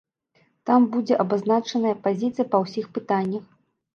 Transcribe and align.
Там 0.69 0.85
будзе 0.93 1.17
абазначаная 1.23 1.91
пазіцыя 2.07 2.45
па 2.53 2.57
ўсіх 2.65 2.85
пытаннях. 2.99 3.45